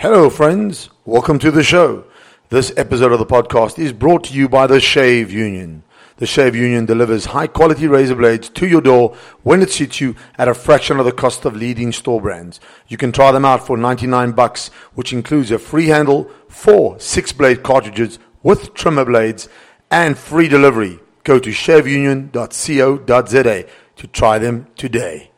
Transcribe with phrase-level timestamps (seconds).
[0.00, 0.88] Hello, friends.
[1.04, 2.04] Welcome to the show.
[2.48, 5.82] This episode of the podcast is brought to you by the Shave Union.
[6.16, 10.16] The Shave Union delivers high quality razor blades to your door when it suits you
[10.38, 12.60] at a fraction of the cost of leading store brands.
[12.88, 17.32] You can try them out for 99 bucks, which includes a free handle, four six
[17.32, 19.50] blade cartridges with trimmer blades,
[19.90, 20.98] and free delivery.
[21.24, 23.64] Go to shaveunion.co.za
[23.96, 25.29] to try them today.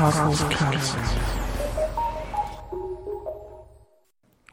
[0.00, 0.98] Castle's Council.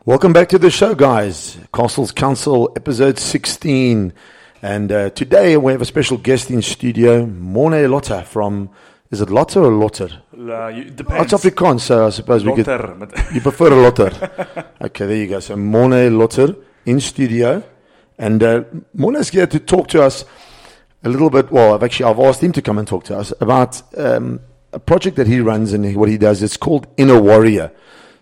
[0.03, 1.57] Welcome back to the show, guys.
[1.73, 4.11] Castle's Council, episode 16.
[4.61, 8.71] And uh, today we have a special guest in studio, Morne Lotter from,
[9.09, 10.21] is it Lotter or Lotter?
[10.37, 11.31] Uh, you, Oh, depends.
[11.31, 12.67] it's Afrikaans, so I suppose we could.
[12.67, 14.65] Lotter, but- You prefer a Lotter.
[14.81, 15.39] okay, there you go.
[15.39, 17.63] So Morne Lotter in studio.
[18.17, 20.25] And uh, Morne's here to talk to us
[21.05, 21.51] a little bit.
[21.53, 24.41] Well, I've actually I've asked him to come and talk to us about um,
[24.77, 26.43] a project that he runs and what he does.
[26.43, 27.71] It's called Inner Warrior.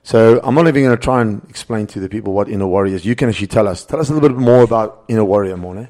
[0.03, 2.95] So I'm not even going to try and explain to the people what Inner Warrior
[2.95, 3.05] is.
[3.05, 3.83] You can actually tell us.
[3.83, 5.89] Tell us a little bit more about Inner Warrior, Morne.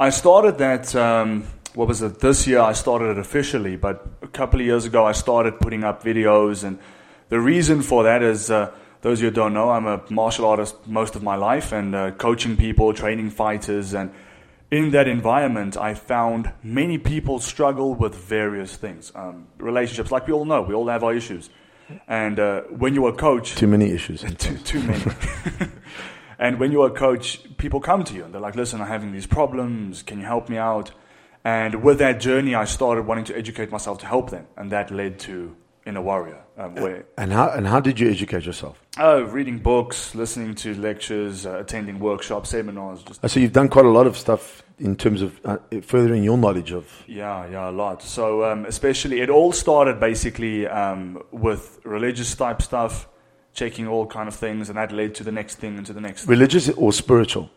[0.00, 1.44] I started that, um,
[1.74, 5.04] what was it, this year I started it officially, but a couple of years ago
[5.06, 6.64] I started putting up videos.
[6.64, 6.80] And
[7.28, 10.46] the reason for that is, uh, those of you who don't know, I'm a martial
[10.46, 13.94] artist most of my life and uh, coaching people, training fighters.
[13.94, 14.10] And
[14.70, 19.10] in that environment, I found many people struggle with various things.
[19.14, 21.50] Um, relationships, like we all know, we all have our issues.
[22.06, 24.22] And uh, when you're a coach, Too many issues.
[24.38, 25.02] too, too many.
[26.38, 29.12] and when you're a coach, people come to you and they're like, listen, I'm having
[29.12, 30.02] these problems.
[30.02, 30.92] Can you help me out?
[31.44, 34.46] And with that journey, I started wanting to educate myself to help them.
[34.56, 38.44] And that led to Inner Warrior, um, where And how and how did you educate
[38.44, 38.80] yourself?
[38.98, 43.68] Oh, reading books, listening to lectures, uh, attending workshops, seminars, just Uh, So you've done
[43.68, 46.84] quite a lot of stuff in terms of uh, furthering your knowledge of.
[47.06, 48.02] Yeah, yeah, a lot.
[48.02, 53.08] So, um, especially, it all started basically um, with religious type stuff,
[53.54, 56.00] checking all kind of things, and that led to the next thing and to the
[56.00, 56.30] next thing.
[56.30, 57.50] Religious or spiritual?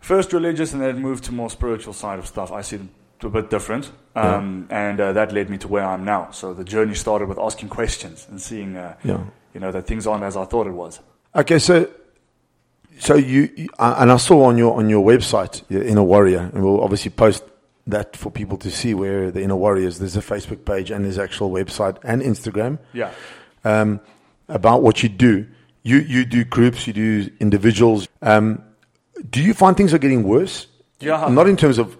[0.00, 2.52] First religious, and then moved to more spiritual side of stuff.
[2.52, 2.78] I see
[3.26, 6.30] a bit different, um, and uh, that led me to where I'm now.
[6.32, 9.20] So the journey started with asking questions and seeing, uh, Yeah.
[9.54, 11.00] you know, that things aren't as I thought it was.
[11.34, 11.86] Okay, so
[12.98, 16.62] so you you- uh, and I saw on your on your website, Inner Warrior, and
[16.64, 17.44] we'll obviously post
[17.86, 19.98] that for people to see where the Inner Warriors.
[19.98, 23.10] There's a Facebook page and there's actual website and Instagram Yeah.
[23.64, 24.00] um,
[24.48, 25.46] about what you do.
[25.82, 28.06] You you do groups, you do individuals.
[28.22, 28.62] Um,
[29.30, 30.66] do you find things are getting worse?
[31.00, 31.28] Yeah.
[31.30, 31.96] Not in terms of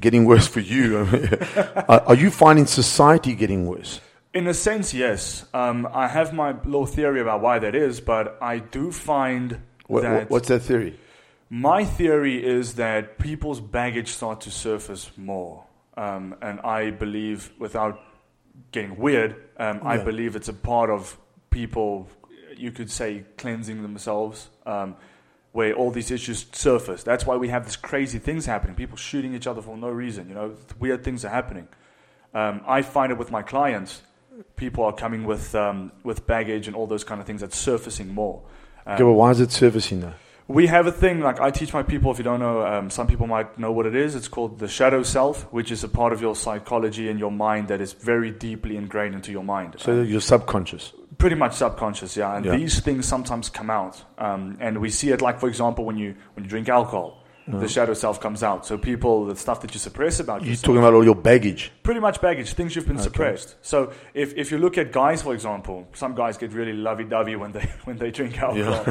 [0.00, 0.98] getting worse for you.
[1.88, 4.00] are, you finding society getting worse?
[4.34, 5.46] In a sense, yes.
[5.54, 10.02] Um, I have my little theory about why that is, but I do find What,
[10.02, 10.98] that what's that theory?
[11.48, 15.64] My theory is that people's baggage start to surface more,
[15.96, 18.00] um, and I believe, without
[18.72, 21.16] getting weird, um, I believe it's a part of
[21.50, 22.08] people.
[22.56, 24.96] You could say cleansing themselves, um,
[25.56, 27.02] where all these issues surface.
[27.02, 28.76] That's why we have these crazy things happening.
[28.76, 30.28] People shooting each other for no reason.
[30.28, 31.66] You know, weird things are happening.
[32.34, 34.02] Um, I find it with my clients.
[34.56, 38.12] People are coming with um, with baggage and all those kind of things that's surfacing
[38.12, 38.42] more.
[38.84, 40.14] Um, Okay, well, why is it surfacing now?
[40.48, 42.10] we have a thing like I teach my people.
[42.10, 44.14] If you don't know, um, some people might know what it is.
[44.14, 47.68] It's called the shadow self, which is a part of your psychology and your mind
[47.68, 49.76] that is very deeply ingrained into your mind.
[49.78, 50.92] So you're subconscious.
[51.18, 52.36] Pretty much subconscious, yeah.
[52.36, 52.56] And Yeah.
[52.56, 56.14] these things sometimes come out, um, and we see it like, for example, when you
[56.34, 58.66] when you drink alcohol, the shadow self comes out.
[58.66, 61.70] So people, the stuff that you suppress about You're yourself, talking about all your baggage.
[61.84, 63.54] pretty much baggage, things you've been suppressed.
[63.62, 67.52] So if, if you look at guys, for example, some guys get really lovey-dovey when
[67.52, 68.84] they when they drink alcohol,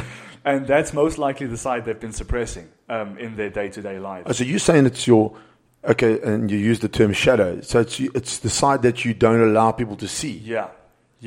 [0.45, 4.31] and that's most likely the side they've been suppressing um, in their day-to-day life Oh,
[4.31, 5.35] So you're saying it's your
[5.83, 7.59] okay, and you use the term shadow.
[7.59, 10.31] So it's it's the side that you don't allow people to see.
[10.31, 10.67] Yeah,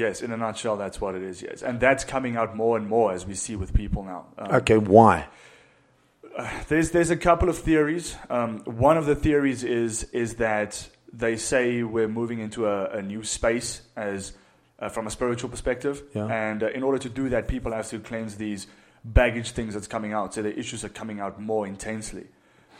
[0.04, 0.22] yes.
[0.22, 1.36] In a nutshell, that's what it is.
[1.42, 4.22] Yes, and that's coming out more and more as we see with people now.
[4.38, 5.16] Um, Okay, why?
[6.68, 8.16] There's there's a couple of theories.
[8.30, 13.02] Um, one of the theories is is that they say we're moving into a, a
[13.02, 14.32] new space as
[14.78, 16.26] uh, from a spiritual perspective, Yeah.
[16.26, 18.66] and uh, in order to do that, people have to cleanse these
[19.04, 20.34] baggage things that's coming out.
[20.34, 22.26] So the issues are coming out more intensely.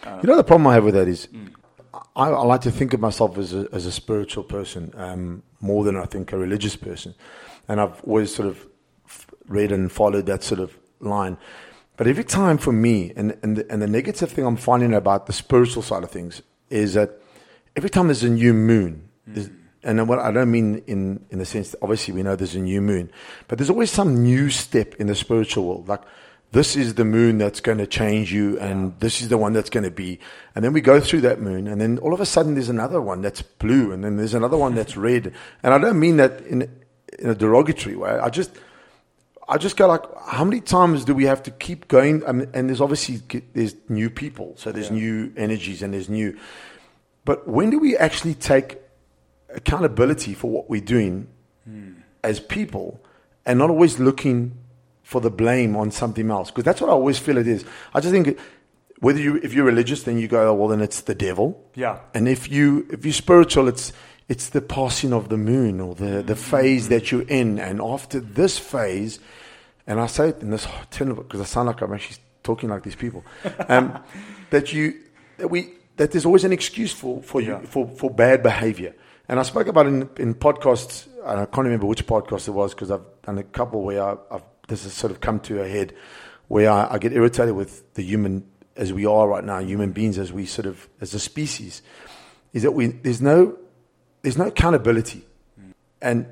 [0.07, 1.49] You know the problem I have with that is, Mm.
[1.95, 5.85] I, I like to think of myself as a, as a spiritual person um, more
[5.85, 7.15] than I think a religious person,
[7.69, 8.67] and I've always sort of
[9.47, 11.39] read and followed that sort of line.
[11.97, 15.27] But every time for me, and and the, and the negative thing I'm finding about
[15.27, 17.21] the spiritual side of things is that
[17.77, 19.09] every time there's a new moon,
[19.83, 22.61] and what I don't mean in in the sense that obviously we know there's a
[22.61, 23.11] new moon,
[23.49, 25.89] but there's always some new step in the spiritual world.
[25.89, 26.03] Like
[26.53, 29.69] this is the moon that's going to change you, and this is the one that's
[29.69, 30.19] going to be.
[30.55, 33.03] And then we go through that moon, and then all of a sudden there's another
[33.03, 35.33] one that's blue, and then there's another one that's red.
[35.63, 36.71] And I don't mean that in
[37.19, 38.11] in a derogatory way.
[38.11, 38.51] I just
[39.49, 42.25] I just go like, how many times do we have to keep going?
[42.27, 43.21] I mean, and there's obviously
[43.55, 44.97] there's new people, so there's Yeah.
[44.97, 46.37] new energies, and there's new.
[47.25, 48.79] But when do we actually take
[49.55, 51.29] accountability for what we're doing
[51.65, 51.93] hmm.
[52.23, 53.01] as people,
[53.45, 54.53] and not always looking
[55.09, 56.51] for the blame on something else?
[56.51, 57.65] Because that's what I always feel it is.
[57.95, 58.39] I just think
[59.01, 61.47] whether you if you're religious, then you go, oh, well, then it's the devil.
[61.75, 62.01] Yeah.
[62.13, 63.93] And if you if you're spiritual, it's
[64.29, 67.59] it's the passing of the moon or the, the phase that you're in.
[67.59, 69.19] And after this phase,
[69.87, 72.83] and I say it in this tone because I sound like I'm actually talking like
[72.83, 73.25] these people,
[73.69, 73.99] um,
[74.51, 74.93] that you
[75.39, 77.61] that we that there's always an excuse for for you Yeah.
[77.61, 78.93] for, for bad behavior.
[79.31, 81.07] And I spoke about it in in podcasts.
[81.25, 84.17] And I can't remember which podcast it was because I've done a couple where I,
[84.35, 85.95] I've this has sort of come to a head
[86.47, 90.19] where I, I get irritated with the human as we are right now, human beings
[90.19, 91.83] as we sort of as a species,
[92.53, 93.59] is that we there's no
[94.23, 95.23] there's no accountability,
[96.01, 96.27] and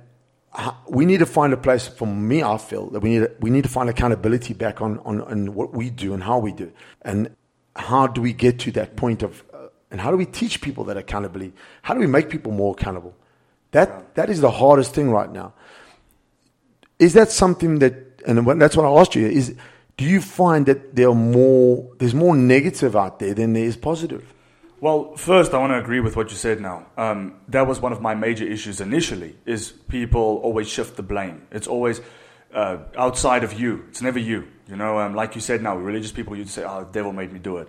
[0.88, 1.88] we need to find a place.
[1.88, 5.20] For me, I feel that we need we need to find accountability back on on,
[5.22, 6.72] on what we do and how we do,
[7.02, 7.34] and
[7.74, 10.84] how do we get to that point of, uh, and how do we teach people
[10.84, 11.52] that accountability?
[11.82, 13.14] How do we make people more accountable?
[13.72, 15.52] That that is the hardest thing right now.
[16.98, 17.94] Is that something that,
[18.26, 19.54] and that's what I asked you, is
[19.96, 23.76] do you find that there are more, there's more negative out there than there is
[23.76, 24.34] positive?
[24.80, 26.86] Well, first, I want to agree with what you said now.
[26.98, 31.46] Um, that was one of my major issues initially, is people always shift the blame.
[31.50, 32.02] It's always
[32.52, 33.84] uh, outside of you.
[33.88, 34.48] It's never you.
[34.68, 37.32] You know, um, like you said now, religious people, you'd say, oh, the devil made
[37.32, 37.68] me do it.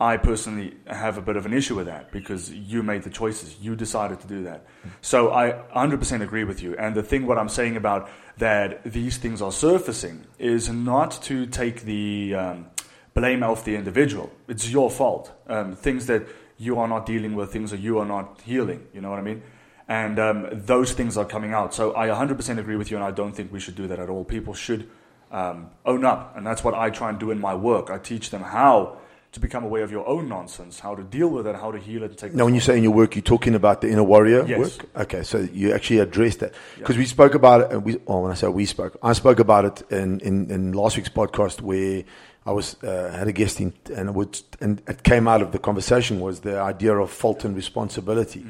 [0.00, 3.56] I personally have a bit of an issue with that because you made the choices.
[3.60, 4.66] You decided to do that.
[5.00, 6.74] So I 100% agree with you.
[6.76, 11.46] And the thing, what I'm saying about that these things are surfacing is not to
[11.46, 12.66] take the um,
[13.14, 14.30] blame off the individual.
[14.48, 15.32] It's your fault.
[15.46, 16.26] Um, things that
[16.58, 18.86] you are not dealing with, things that you are not healing.
[18.94, 19.42] You know what I mean?
[19.88, 21.74] And um, those things are coming out.
[21.74, 24.08] So I 100% agree with you, and I don't think we should do that at
[24.08, 24.24] all.
[24.24, 24.88] People should
[25.30, 27.90] um, own up, and that's what I try and do in my work.
[27.90, 28.98] I teach them how
[29.32, 32.02] to become aware of your own nonsense, how to deal with it, how to heal
[32.02, 32.34] it, and take.
[32.34, 34.58] Now, when you say in your work, you're talking about the inner warrior Yes.
[34.58, 34.86] work?
[35.02, 36.52] Okay, so you actually addressed that.
[36.76, 39.38] Because we spoke about it, and we, well, when I say we spoke, I spoke
[39.38, 42.02] about it in, in, in last week's podcast where
[42.44, 45.52] I was uh, had a guest in, and it, would, and it came out of
[45.52, 48.44] the conversation was the idea of fault and responsibility.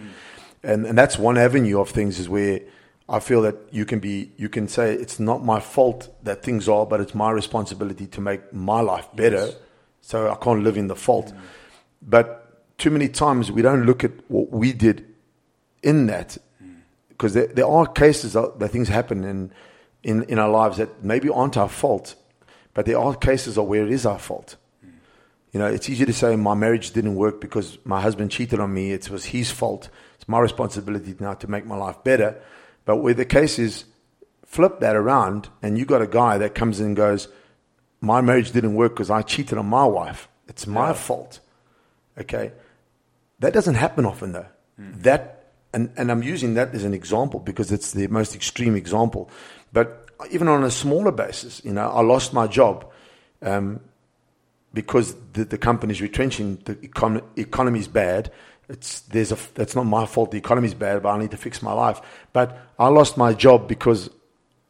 [0.63, 2.61] And, and that's one avenue of things is where
[3.07, 6.69] I feel that you can be, you can say it's not my fault that things
[6.69, 9.47] are, but it's my responsibility to make my life better.
[9.47, 9.57] Yes.
[10.01, 11.33] So I can't live in the fault.
[12.03, 15.07] But too many times we don't look at what we did
[15.83, 16.39] in that
[17.09, 19.53] because there, there are cases that, that things happen in,
[20.03, 22.15] in, in our lives that maybe aren't our fault,
[22.73, 24.57] but there are cases of where it is our fault.
[25.53, 28.73] You know, it's easy to say my marriage didn't work because my husband cheated on
[28.73, 28.93] me.
[28.93, 29.91] It was his fault.
[30.15, 32.41] It's my responsibility now to make my life better.
[32.87, 33.85] But where the case is,
[34.47, 37.29] flip that around, and you got a guy that comes in and goes,
[38.01, 40.29] "My marriage didn't work because I cheated on my wife.
[40.49, 40.93] It's my Yeah.
[40.95, 41.41] fault."
[42.19, 42.53] Okay,
[43.41, 44.47] that doesn't happen often though.
[44.79, 49.31] That and, and I'm using that as an example because it's the most extreme example.
[49.73, 52.87] But even on a smaller basis, you know, I lost my job
[53.43, 53.81] um,
[54.75, 56.57] because the, the company's retrenching.
[56.65, 58.33] The econ- economy's bad.
[58.69, 60.31] It's there's a that's not my fault.
[60.31, 62.01] The economy's bad, but I need to fix my life.
[62.33, 64.11] But I lost my job because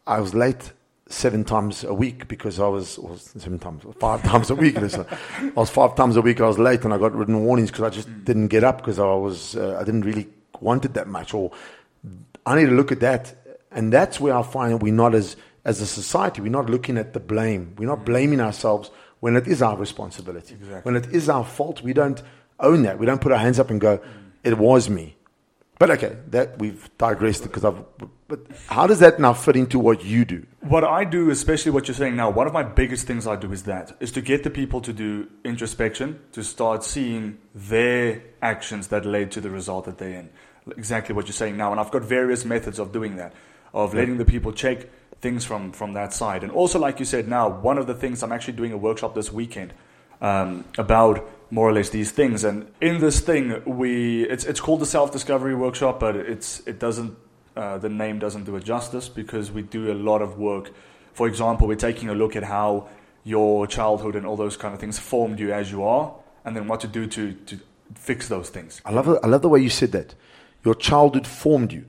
[0.06, 0.72] I was late
[1.10, 4.80] seven times a week because I was, was seven times, five times a week.
[4.80, 5.04] Listen,
[5.40, 6.40] I was five times a week.
[6.40, 8.24] I was late and I got written warnings because I just mm.
[8.24, 10.28] didn't get up because I was uh, I didn't really
[10.60, 11.34] want it that much.
[11.34, 11.50] Or
[12.46, 13.34] I need to look at that,
[13.70, 16.40] and that's where I find we're not as as a society.
[16.40, 17.74] We're not looking at the blame.
[17.76, 18.06] We're not mm.
[18.06, 20.54] blaming ourselves when it is our responsibility.
[20.54, 20.90] Exactly.
[20.90, 22.22] When it is our fault, we don't
[22.60, 22.98] own that.
[22.98, 24.04] We don't put our hands up and go, mm.
[24.44, 25.16] "It was me."
[25.80, 27.82] But okay, that we've digressed because I've.
[28.28, 30.46] But how does that now fit into what you do?
[30.60, 33.50] What I do, especially what you're saying now, one of my biggest things I do
[33.50, 38.88] is that is to get the people to do introspection, to start seeing their actions
[38.88, 40.28] that led to the result that they're in.
[40.76, 43.32] Exactly what you're saying now, and I've got various methods of doing that,
[43.72, 44.86] of letting the people check
[45.22, 48.22] things from from that side, and also like you said now, one of the things
[48.22, 49.72] I'm actually doing a workshop this weekend
[50.20, 54.80] um, about more or less these things, and in this thing we it's it's called
[54.80, 57.16] the self discovery workshop, but it's it doesn't
[57.56, 60.72] uh, the name doesn't do it justice because we do a lot of work.
[61.12, 62.88] For example, we're taking a look at how
[63.24, 66.14] your childhood and all those kind of things formed you as you are,
[66.44, 67.60] and then what to do to, to
[67.94, 68.80] fix those things.
[68.84, 69.08] I love.
[69.22, 70.14] I love the way you said that.
[70.64, 71.86] Your childhood formed you.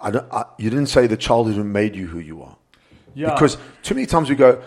[0.00, 2.56] I don't, I, you didn't say the childhood made you who you are.
[3.14, 3.34] Yeah.
[3.34, 4.62] Because too many times we go,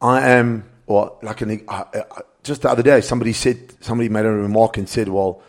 [0.00, 4.24] I am, or like an, I, I, just the other day, somebody said, somebody made
[4.24, 5.42] a remark and said, well,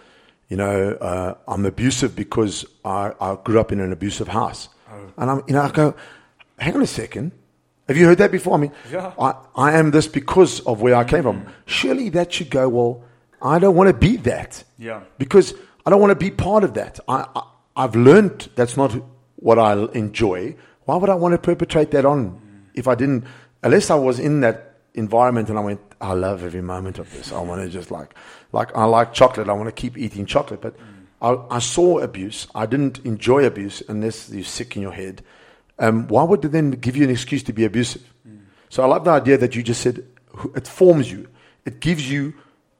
[0.49, 4.69] you know, uh, I'm abusive because I, I grew up in an abusive house.
[5.17, 5.95] And I'm, you know, I go,
[6.57, 7.31] hang on a second.
[7.87, 8.53] Have you heard that before?
[8.55, 9.13] I mean, Yeah.
[9.19, 11.45] I, I am this because of where I came from.
[11.65, 13.03] Surely that should go, well,
[13.41, 14.63] I don't want to be that.
[14.79, 15.01] Yeah.
[15.17, 15.53] Because
[15.85, 16.99] I don't want to be part of that.
[17.07, 17.41] I, I,
[17.75, 18.95] I've learned that's not
[19.35, 20.55] what I enjoy.
[20.85, 22.39] Why would I want to perpetrate that on
[22.73, 23.25] if I didn't,
[23.63, 27.31] unless I was in that environment and I went, I love every moment of this.
[27.31, 28.13] I want to just like,
[28.51, 29.50] like I like chocolate.
[29.50, 30.62] I want to keep eating chocolate.
[30.62, 30.75] But
[31.19, 32.47] I, I saw abuse.
[32.53, 35.24] I didn't enjoy abuse unless you're sick in your head.
[35.79, 38.03] Um, why would it then give you an excuse to be abusive?
[38.69, 40.05] So I love the idea that you just said
[40.55, 41.27] it forms you.
[41.65, 42.33] It gives you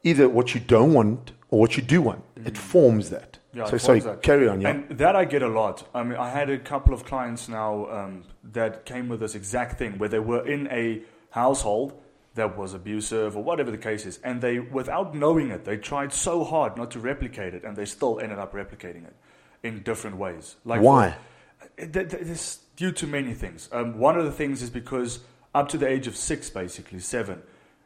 [0.04, 2.24] either what you don't want or what you do want.
[2.46, 3.34] It forms that.
[3.34, 3.58] Mm.
[3.58, 4.22] Yeah, so sorry, that.
[4.22, 4.62] carry on.
[4.62, 4.72] Yeah.
[4.72, 5.88] And that I get a lot.
[5.96, 9.80] I mean, I had a couple of clients now um, that came with this exact
[9.80, 11.94] thing where they were in a household
[12.36, 16.14] that was abusive or whatever the case is, and they, without knowing it, they tried
[16.14, 19.16] so hard not to replicate it, and they still ended up replicating it
[19.64, 20.56] in different ways.
[20.64, 21.16] Like Why?
[21.78, 23.70] Th- it's due to many things.
[23.72, 25.20] Um, one of the things is because
[25.54, 27.42] up to the age of six, basically seven,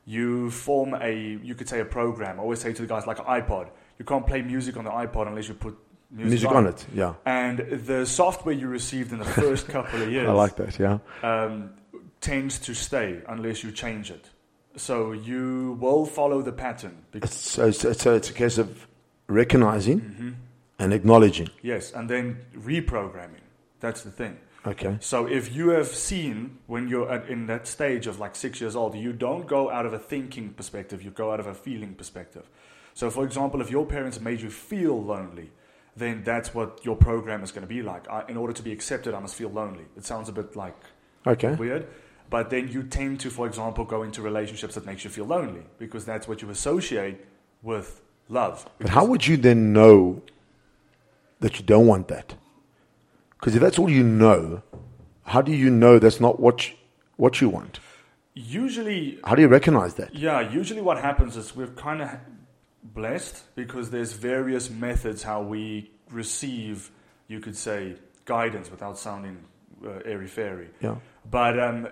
[0.06, 2.40] you form a you could say a program.
[2.40, 3.70] I always say to the guys like an iPod.
[4.00, 5.78] You can't play music on the iPod unless you put
[6.10, 6.86] music, Music on it.
[6.94, 7.14] Yeah.
[7.26, 10.80] And the software you received in the first couple of years I like that.
[10.80, 11.00] Yeah.
[11.22, 11.72] um,
[12.22, 14.30] tends to stay unless you change it.
[14.76, 17.04] So you will follow the pattern.
[17.12, 18.88] Because, It's, so, so, so it's a case of
[19.28, 20.30] recognizing Mm-hmm.
[20.80, 21.50] and acknowledging.
[21.62, 23.44] yes, and then reprogramming.
[23.80, 24.38] That's the thing.
[24.66, 24.98] Okay.
[25.00, 28.76] So if you have seen when you're at, in that stage of like six years
[28.76, 31.94] old, you don't go out of a thinking perspective, you go out of a feeling
[31.96, 32.50] perspective.
[32.94, 35.52] So, for example, if your parents made you feel lonely,
[35.96, 38.10] then that's what your program is going to be like.
[38.10, 39.86] I, in order to be accepted, I must feel lonely.
[39.98, 40.76] It sounds a bit like
[41.26, 41.54] Okay.
[41.56, 41.88] weird,
[42.30, 45.64] but then you tend to, for example, go into relationships that makes you feel lonely
[45.78, 47.26] because that's what you associate
[47.62, 48.68] with love.
[48.80, 50.22] But how would you then know
[51.40, 52.36] that you don't want that?
[53.40, 54.62] Because if that's all you know,
[55.24, 56.76] how do you know that's not what you,
[57.16, 57.80] what you want?
[58.36, 60.14] Usually, How do you recognize that?
[60.14, 62.10] Yeah, usually what happens is we're kind of
[62.84, 66.92] blessed because there's various methods how we receive,
[67.28, 67.96] you could say,
[68.26, 69.44] guidance without sounding
[69.86, 70.70] uh, airy fairy.
[70.80, 70.96] Yeah.
[71.30, 71.88] But um,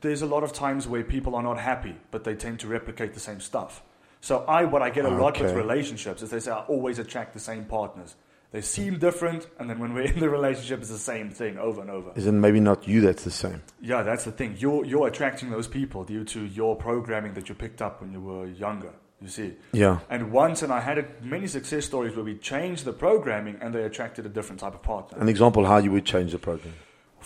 [0.00, 3.14] there's a lot of times where people are not happy, but they tend to replicate
[3.14, 3.82] the same stuff.
[4.20, 7.34] So I, what I get a lot with relationships is they say I always attract
[7.34, 8.16] the same partners.
[8.52, 11.80] They seem different, and then when we're in the relationship, it's the same thing over
[11.80, 12.12] and over.
[12.14, 13.62] Is it maybe not you that's the same?
[13.80, 14.56] Yeah, that's the thing.
[14.58, 18.20] You're you're attracting those people due to your programming that you picked up when you
[18.20, 18.92] were younger.
[19.20, 19.54] You see.
[19.72, 20.00] Yeah.
[20.10, 23.74] And once, and I had a, many success stories where we changed the programming and
[23.74, 25.18] they attracted a different type of partner.
[25.18, 26.74] An example how you would change the program.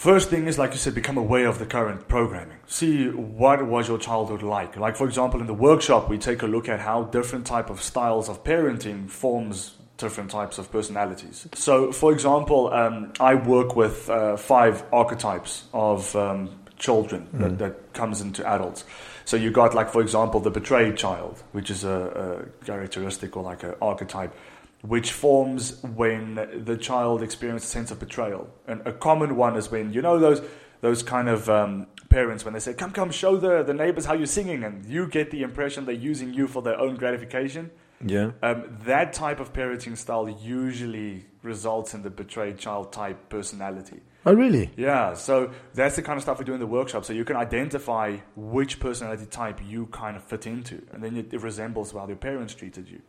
[0.01, 2.57] First thing is, like you said, become aware of the current programming.
[2.67, 4.79] See what was your childhood like.
[4.79, 7.83] Like, for example, in the workshop, we take a look at how different type of
[7.83, 11.47] styles of parenting forms different types of personalities.
[11.53, 17.93] So, for example, um, I work with uh, five archetypes of um, children that, that
[17.93, 18.85] comes into adults.
[19.27, 23.43] So you got like, for example, the betrayed child, which is a, a characteristic or
[23.43, 24.35] like an archetype
[24.83, 26.35] which forms when
[26.65, 28.49] the child experiences a sense of betrayal.
[28.67, 30.43] And a common one is when you know those
[30.81, 34.15] those kind of um, parents when they say, "Come, come, show the the neighbors how
[34.15, 37.71] you're singing," and you get the impression they're using you for their own gratification.
[38.05, 38.33] Yeah.
[38.43, 44.01] Um, that type of parenting style usually results in the betrayed child type personality.
[44.27, 44.71] Oh, really?
[44.77, 47.05] Yeah, so that's the kind of stuff we do in the workshop.
[47.05, 51.33] So you can identify which personality type you kind of fit into, and then it,
[51.33, 53.01] it resembles how your parents treated you.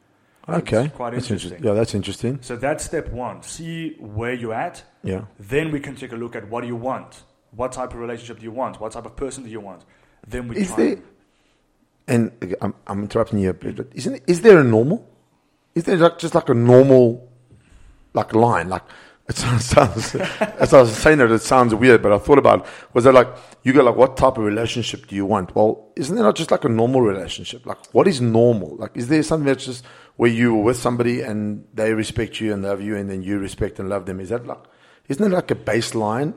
[0.50, 0.86] Okay.
[0.86, 1.52] It's quite That's interesting.
[1.58, 2.40] interest- Yeah, that's interesting.
[2.42, 3.44] So that's step one.
[3.44, 4.84] See where you're at.
[5.04, 5.26] Yeah.
[5.40, 7.24] Then we can take a look at what do you want?
[7.52, 8.80] What type of relationship do you want?
[8.80, 9.84] What type of person do you want?
[10.28, 10.78] Then we Is try.
[10.78, 10.98] there,
[12.08, 12.32] and
[12.62, 15.08] I'm, I'm interrupting you, a bit, but isn't is there a normal?
[15.76, 17.30] Is there like, just like a normal,
[18.14, 18.70] like line?
[18.70, 18.84] Like
[19.32, 22.68] it sounds, sounds as I was saying that, it sounds weird, but I thought about
[22.94, 23.28] was that like
[23.64, 25.56] you go like what type of relationship do you want?
[25.56, 27.66] Well, isn't it not just like a normal relationship?
[27.66, 28.76] Like what is normal?
[28.76, 29.86] Like is there something that's just
[30.18, 33.40] where you were with somebody and they respect you and love you, and then you
[33.40, 34.20] respect and love them?
[34.20, 34.64] Is that like
[35.08, 36.34] isn't there like a baseline?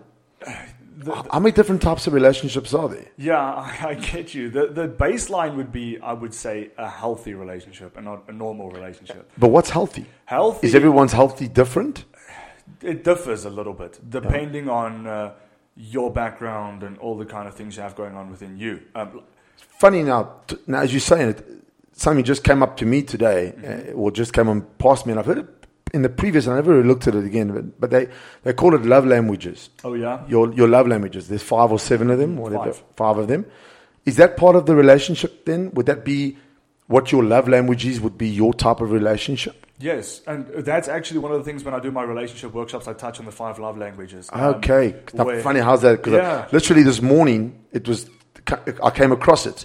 [1.33, 3.07] How many different types of relationships are there?
[3.17, 4.49] yeah, I, I get you.
[4.49, 8.71] The the baseline would be, I would say, a healthy relationship and not a normal
[8.71, 9.31] relationship.
[9.37, 10.07] But what's healthy?
[10.27, 10.69] Healthy.
[10.69, 12.05] Is everyone's healthy different?
[12.83, 15.33] It differs a little bit depending on uh,
[15.77, 18.81] your background and all the kind of things you have going on within you.
[18.95, 19.23] Um,
[19.57, 21.47] Funny now, t- now as you're saying it,
[21.93, 23.53] something just came up to me today,
[23.91, 25.49] uh, or just came on past me, and I've heard it
[25.93, 28.09] in the previous, and I never really looked at it again, but, but they,
[28.43, 29.71] they call it love languages.
[29.85, 30.25] oh yeah.
[30.29, 31.29] Your, your love languages.
[31.29, 32.83] There's five or seven of them, whatever, Five.
[32.97, 33.47] five of them.
[34.05, 35.71] Is that part of the relationship then?
[35.73, 36.37] Would that be
[36.89, 38.01] what your love language is?
[38.01, 39.64] Would be your type of relationship?
[39.79, 42.93] Yes, and that's actually one of the things when I do my relationship workshops, I
[42.93, 44.31] touch on the five love languages.
[44.33, 44.95] Um, Okay.
[45.13, 45.97] Where- funny, how's that?
[45.97, 46.47] Because Yeah.
[46.53, 48.09] literally this morning, it was
[48.83, 49.65] I came across it,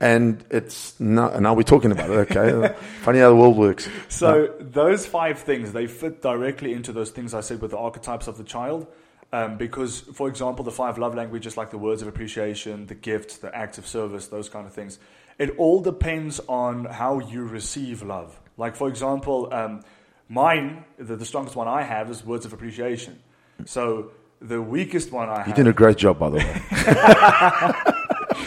[0.00, 2.30] and it's now, now we're talking about it.
[2.36, 3.88] Okay, funny how the world works.
[4.08, 8.26] So those five things they fit directly into those things I said with the archetypes
[8.26, 8.88] of the child.
[9.32, 13.36] Um, because, for example, the five love languages, like the words of appreciation, the gifts,
[13.36, 14.98] the acts of service, those kind of things,
[15.38, 18.40] it all depends on how you receive love.
[18.58, 19.80] Like, for example, um,
[20.28, 23.18] mine, the, the strongest one I have is words of appreciation.
[23.64, 24.10] So
[24.40, 25.54] the weakest one I You're have.
[25.56, 26.62] doing a great job, by the way.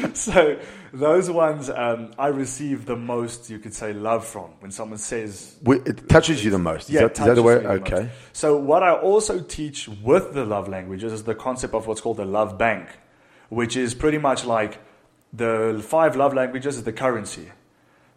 [0.14, 0.60] so
[0.94, 5.56] those ones um, I receive the most, you could say, love from when someone says
[5.66, 6.90] It touches you the most.
[6.90, 7.56] Is, Yeah, that, is that the way?
[7.56, 8.04] touches me the Okay.
[8.04, 8.12] most.
[8.34, 12.18] So what I also teach with the love languages is the concept of what's called
[12.18, 12.88] the love bank,
[13.50, 14.80] which is pretty much like
[15.34, 17.50] the five love languages is the currency.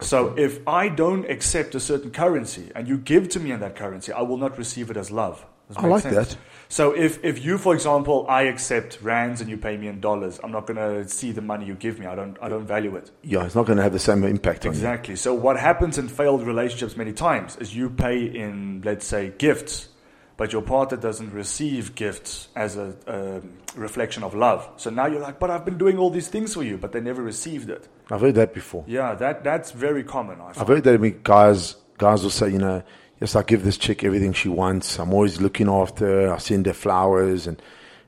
[0.00, 3.76] So if I don't accept a certain currency and you give to me in that
[3.76, 5.44] currency, I will not receive it as love.
[5.76, 6.14] I like sense?
[6.14, 6.36] that.
[6.68, 10.38] So if, if you, for example, I accept rands and you pay me in dollars,
[10.42, 12.06] I'm not going to see the money you give me.
[12.06, 13.10] I don't, I don't value it.
[13.22, 15.16] Yeah, it's not going to have the same impact on Exactly.
[15.16, 19.88] So what happens in failed relationships many times is you pay in, let's say, gifts,
[20.36, 24.68] but your partner doesn't receive gifts as a, a reflection of love.
[24.76, 27.00] So now you're like, but I've been doing all these things for you, but they
[27.00, 27.88] never received it.
[28.10, 28.84] I've heard that before.
[28.86, 30.40] Yeah, that that's very common.
[30.40, 32.82] I I've heard that I mean, guys guys will say, you know,
[33.20, 34.98] yes, I give this chick everything she wants.
[34.98, 36.34] I'm always looking after her.
[36.34, 37.60] I send her flowers, and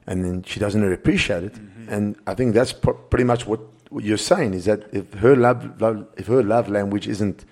[0.06, 1.54] and then she doesn't really appreciate it.
[1.54, 1.88] Mm-hmm.
[1.92, 3.60] And I think that's pr- pretty much what,
[3.90, 7.44] what you're saying is that if her love, love if her love language isn't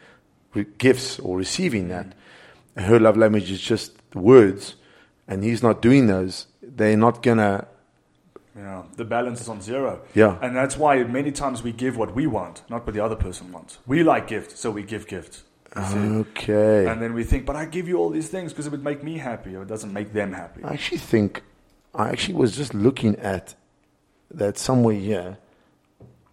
[0.55, 2.79] re- gifts or receiving that, Mm-hmm.
[2.79, 4.75] and her love language is just words,
[5.29, 7.67] and he's not doing those, they're not gonna.
[8.57, 10.01] Yeah, the balance is on zero.
[10.15, 10.39] Yeah.
[10.41, 13.51] And that's why many times we give what we want, not what the other person
[13.51, 13.79] wants.
[13.87, 15.43] We like gifts, so we give gifts.
[15.77, 16.87] Okay.
[16.87, 19.03] And then we think, but I give you all these things because it would make
[19.03, 20.63] me happy, or it doesn't make them happy.
[20.63, 21.43] I actually think
[21.95, 23.57] I actually was just looking at
[24.31, 25.39] that somewhere here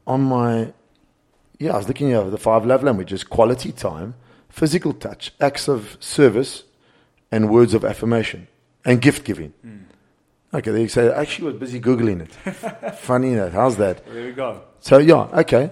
[0.05, 0.73] on my
[1.59, 4.15] yeah, I was looking at the five love languages quality time,
[4.49, 6.63] physical touch, acts of service,
[7.31, 8.47] and words of affirmation
[8.83, 9.53] and gift giving.
[9.65, 9.83] Mm.
[10.53, 12.95] Okay, they say I actually was busy Googling it.
[12.97, 13.53] Funny that.
[13.53, 14.05] How's that?
[14.05, 14.61] There we go.
[14.79, 15.71] So yeah, okay.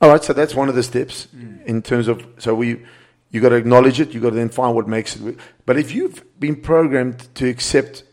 [0.00, 1.56] All right, so that's one of the steps hmm.
[1.66, 2.84] in terms of so we
[3.30, 5.36] you got to acknowledge it, you got to then find what makes it.
[5.66, 8.04] But if you've been programmed to accept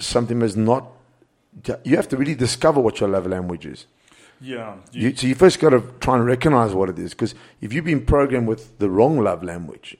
[0.00, 0.90] something as not,
[1.84, 3.86] you have to really discover what your love language is.
[4.40, 4.76] Yeah.
[4.92, 7.72] You, You, so you first got to try and recognize what it is, because if
[7.72, 9.96] you've been programmed with the wrong love language,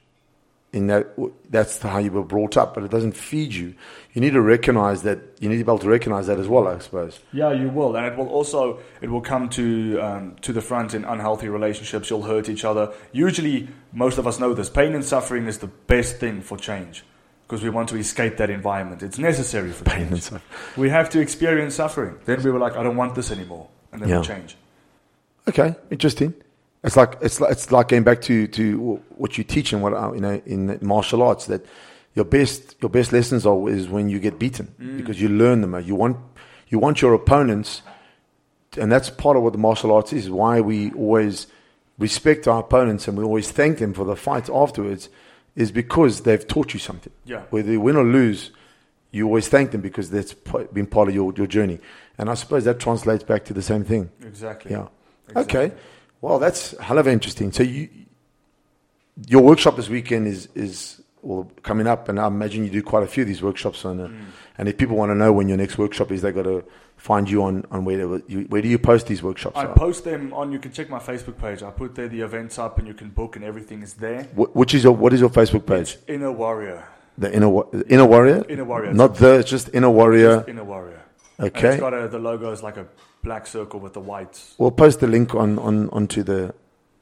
[0.75, 1.07] in that
[1.51, 3.75] that's how you were brought up, but it doesn't feed you.
[4.13, 5.19] You need to recognize that.
[5.41, 7.21] You need to be able to recognize that as well, I suppose.
[7.33, 10.93] yeah, you will, and it will also it will come to um, to the front
[10.95, 12.11] in unhealthy relationships.
[12.11, 12.93] You'll hurt each other.
[13.13, 14.69] Usually, most of us know this.
[14.69, 17.05] Pain and suffering is the best thing for change
[17.47, 19.03] because we want to escape that environment.
[19.03, 20.13] It's necessary for Pain change.
[20.13, 20.43] and suffering.
[20.77, 22.17] We have to experience suffering.
[22.25, 24.21] Then we were like, I don't want this anymore, and then Yeah.
[24.21, 24.57] we change.
[25.47, 26.35] Okay, interesting.
[26.85, 29.95] It's like it's like, it's like going back to, to what you teach in what
[29.95, 31.65] uh, you know in martial arts that
[32.15, 35.83] your best your best lessons are is when you get beaten because you learn them.
[35.85, 36.19] You want
[36.69, 37.83] you want your opponents,
[38.79, 40.31] and that's part of what the martial arts is.
[40.31, 41.47] Why we always
[41.99, 45.09] respect our opponents and we always thank them for the fight afterwards
[45.55, 47.13] is because they've taught you something.
[47.25, 47.43] Yeah.
[47.51, 48.51] Whether you win or lose,
[49.13, 50.35] you always thank them because that's
[50.73, 51.79] been part of your, your journey.
[52.19, 54.11] And I suppose that translates back to the same thing.
[54.23, 54.73] Exactly.
[54.73, 54.89] Yeah.
[55.29, 55.61] Exactly.
[55.61, 55.75] Okay.
[56.25, 57.53] Well, that's hell of interesting.
[57.53, 57.87] So you,
[59.29, 63.03] your workshop this weekend is is well coming up, and I imagine you do quite
[63.03, 63.85] a few of these workshops.
[63.85, 64.15] On, uh, Mm.
[64.57, 66.65] and if people want to know when your next workshop is, they got to
[66.97, 69.55] find you on on where do you, where do you post these workshops?
[69.55, 70.51] I post them on.
[70.51, 71.63] You can check my Facebook page.
[71.63, 74.23] I put there the events up, and you can book, and everything is there.
[74.35, 75.89] Wh- Which is your what is your Facebook page?
[75.93, 76.85] It's Inner Warrior.
[77.19, 77.51] The inner
[77.95, 78.45] inner warrior.
[78.49, 78.95] Inner Warrior.
[78.95, 79.41] Not the.
[79.41, 80.37] It's just inner warrior.
[80.37, 81.03] Just Inner Warrior.
[81.39, 81.69] And Okay.
[81.71, 82.87] it's got a, the logo is like a
[83.23, 84.41] black circle with the white.
[84.59, 86.55] We'll post the link on on onto the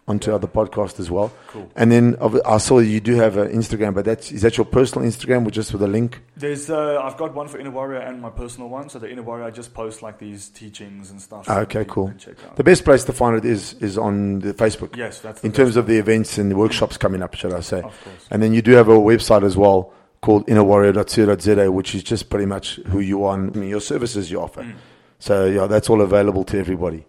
[0.08, 0.34] onto Yeah.
[0.36, 1.30] other podcast as well.
[1.48, 1.70] Cool.
[1.76, 5.06] And then I saw you do have an Instagram, but that's is that your personal
[5.08, 6.20] Instagram with just with a link?
[6.36, 8.88] There's uh, I've got one for Inner Warrior and my personal one.
[8.88, 11.44] So the Inner Warrior, I just post like these teachings and stuff.
[11.48, 12.08] Ah, okay, cool.
[12.08, 12.56] can check out.
[12.56, 14.96] The best place to find it is is on the Facebook.
[14.96, 17.60] yes, that's the In terms of the events and the workshops coming up, should I
[17.60, 17.78] say?
[17.78, 18.26] of course.
[18.30, 19.92] And then you do have a website as well
[20.22, 24.62] called innerwarrior.co.za, which is just pretty much who you are and your services you offer.
[24.62, 24.74] Mm.
[25.18, 27.04] So yeah, that's all available to everybody.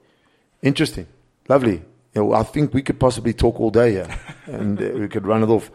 [0.61, 1.07] Interesting,
[1.47, 1.81] lovely.
[2.13, 5.25] Yeah, well, I think we could possibly talk all day here, and uh, we could
[5.25, 5.71] run it off.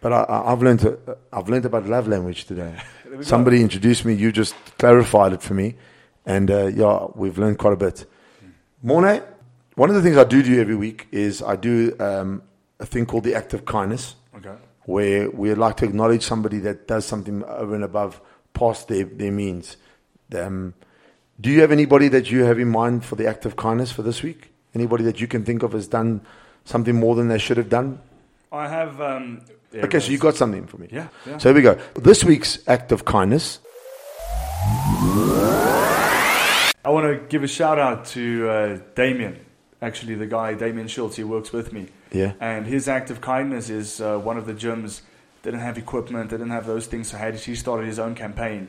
[0.00, 2.74] But I, I've learned uh, I've learned about love language today.
[3.10, 3.22] We go.
[3.22, 4.14] Somebody introduced me.
[4.14, 5.74] You just clarified it for me,
[6.24, 8.06] and uh, yeah, we've learned quite a bit.
[8.84, 9.20] Morne,
[9.74, 12.42] one of the things I do do every week is I do um,
[12.78, 14.54] a thing called the act of kindness, Okay.
[14.90, 18.20] Where we would like to acknowledge somebody that does something over and above
[18.52, 19.76] past their, their means.
[20.34, 20.74] Um,
[21.40, 24.02] do you have anybody that you have in mind for the act of kindness for
[24.02, 24.52] this week?
[24.74, 26.20] Anybody that you can think of has done
[26.64, 28.00] something more than they should have done?
[28.52, 29.00] I have.
[29.00, 30.88] Um, yeah, Okay, so you got something for me.
[30.90, 31.38] Yeah, yeah.
[31.38, 31.78] So here we go.
[31.94, 33.60] This week's act of kindness.
[36.82, 39.38] I want to give a shout out to uh, Damien,
[39.82, 41.86] actually, the guy, Damien Schultz, he works with me.
[42.12, 42.32] Yeah.
[42.40, 45.00] And his act of kindness is uh, one of the gyms
[45.42, 48.68] didn't have equipment, they didn't have those things, so had, he started his own campaign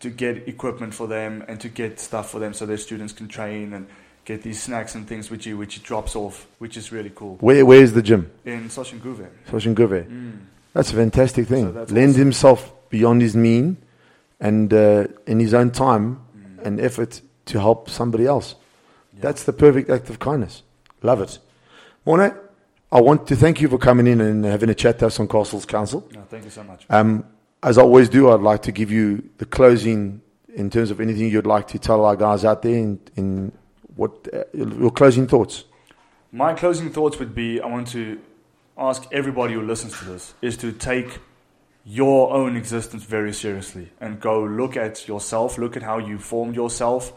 [0.00, 3.28] to get equipment for them and to get stuff for them so their students can
[3.28, 3.86] train and
[4.24, 7.36] get these snacks and things which he, which he drops off, which is really cool.
[7.40, 8.30] Where, where is the gym?
[8.44, 9.28] In Soshanguve.
[9.48, 10.06] Sochinguve.
[10.08, 10.38] Mm.
[10.74, 11.72] That's a fantastic thing.
[11.72, 12.14] So Lends awesome.
[12.26, 13.78] himself beyond his mean
[14.40, 16.66] and uh, in his own time Mm.
[16.66, 18.54] and effort to help somebody else.
[19.14, 19.20] Yeah.
[19.20, 20.62] That's the perfect act of kindness.
[21.02, 21.38] Love it.
[22.04, 22.34] Morne,
[22.90, 25.28] I want to thank you for coming in and having a chat to us on
[25.28, 26.06] Castles Council.
[26.14, 26.84] No, thank you so much.
[26.90, 27.24] Um,
[27.62, 30.20] as I always do, I'd like to give you the closing
[30.54, 33.52] in terms of anything you'd like to tell our guys out there in, in
[33.96, 35.64] what uh, your closing thoughts.
[36.32, 38.20] My closing thoughts would be I want to
[38.76, 41.18] ask everybody who listens to this is to take
[41.84, 46.54] your own existence very seriously and go look at yourself, look at how you formed
[46.54, 47.12] yourself,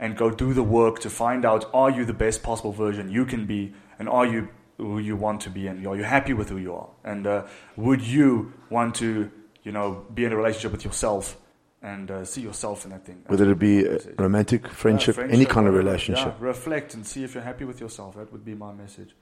[0.00, 3.24] and go do the work to find out are you the best possible version you
[3.24, 6.48] can be, and are you who you want to be, and are you happy with
[6.48, 7.44] who you are, and uh,
[7.76, 9.30] would you want to,
[9.62, 11.36] you know, be in a relationship with yourself
[11.82, 13.22] and uh, see yourself in that thing.
[13.26, 16.34] Whether it be a romantic, friendship, Uh, any kind of relationship.
[16.40, 18.16] Yeah, reflect and see if you're happy with yourself.
[18.16, 19.14] That would be my message.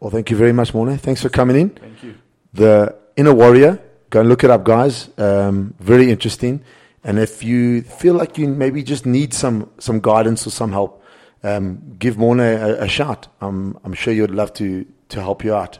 [0.00, 0.98] Well, thank you very much, Morne.
[0.98, 1.70] Thanks for coming in.
[1.70, 2.14] Thank you.
[2.52, 3.78] The Inner Warrior.
[4.10, 5.08] Go and look it up, guys.
[5.16, 6.62] Um, very interesting.
[7.04, 11.02] And if you feel like you maybe just need some some guidance or some help,
[11.42, 13.28] um, give Morne a, a shout.
[13.40, 15.78] I'm I'm sure you'd love to to help you out.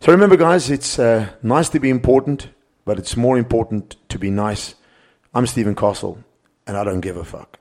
[0.00, 2.48] So remember, guys, it's uh, nice to be important,
[2.84, 4.74] but it's more important to be nice.
[5.34, 6.18] I'm Stephen Castle,
[6.66, 7.58] and I don't give a fuck.